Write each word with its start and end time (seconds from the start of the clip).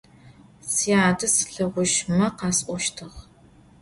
Сятэ 0.75 1.27
слъэгъушъумэ 1.33 2.27
къасӏощтыгъ. 2.37 3.17